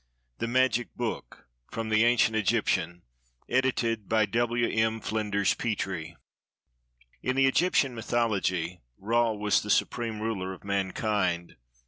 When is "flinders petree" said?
4.99-6.15